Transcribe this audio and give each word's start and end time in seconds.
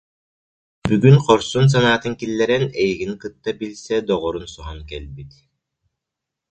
Бүгүн 0.87 1.17
хорсун 1.25 1.65
санаатын 1.73 2.13
киллэрэн, 2.19 2.65
эйигин 2.83 3.13
кытта 3.21 3.49
билсэ 3.59 3.95
доҕорун 4.09 4.47
соһон 4.55 4.79
кэлбит 4.89 5.31